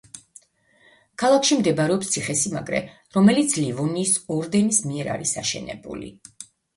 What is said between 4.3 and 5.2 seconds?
ორდენის მიერ